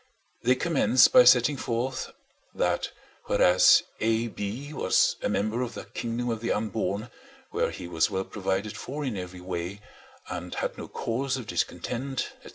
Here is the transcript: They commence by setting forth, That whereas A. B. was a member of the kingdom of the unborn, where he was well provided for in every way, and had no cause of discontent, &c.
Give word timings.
They 0.41 0.55
commence 0.55 1.07
by 1.07 1.25
setting 1.25 1.57
forth, 1.57 2.09
That 2.55 2.89
whereas 3.25 3.83
A. 3.99 4.29
B. 4.29 4.73
was 4.73 5.15
a 5.21 5.29
member 5.29 5.61
of 5.61 5.75
the 5.75 5.85
kingdom 5.85 6.29
of 6.31 6.41
the 6.41 6.51
unborn, 6.51 7.11
where 7.51 7.69
he 7.69 7.87
was 7.87 8.09
well 8.09 8.25
provided 8.25 8.75
for 8.75 9.05
in 9.05 9.15
every 9.15 9.41
way, 9.41 9.79
and 10.27 10.55
had 10.55 10.75
no 10.75 10.87
cause 10.87 11.37
of 11.37 11.45
discontent, 11.45 12.33
&c. 12.43 12.49